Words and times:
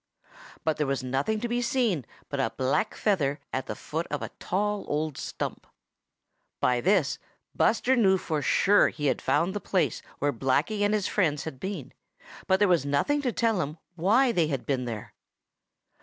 But 0.63 0.77
there 0.77 0.87
was 0.87 1.03
nothing 1.03 1.39
to 1.41 1.47
be 1.47 1.61
seen 1.61 2.07
but 2.27 2.39
a 2.39 2.49
black 2.57 2.95
feather 2.95 3.39
at 3.53 3.67
the 3.67 3.75
foot 3.75 4.07
of 4.09 4.23
a 4.23 4.31
tall 4.39 4.83
old 4.87 5.15
stump. 5.15 5.67
By 6.59 6.81
this 6.81 7.19
Buster 7.53 7.95
knew 7.95 8.17
for 8.17 8.41
sure 8.41 8.87
that 8.89 8.95
he 8.95 9.05
had 9.05 9.21
found 9.21 9.53
the 9.53 9.59
place 9.59 10.01
where 10.17 10.33
Blacky 10.33 10.81
and 10.81 10.95
his 10.95 11.05
friends 11.07 11.43
had 11.43 11.59
been, 11.59 11.93
but 12.47 12.57
there 12.57 12.67
was 12.67 12.83
nothing 12.83 13.21
to 13.21 13.31
tell 13.31 13.61
him 13.61 13.77
why 13.93 14.31
they 14.31 14.47
had 14.47 14.65
been 14.65 14.85
there. 14.85 15.13